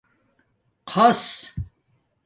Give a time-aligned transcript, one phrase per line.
[0.87, 1.45] خَص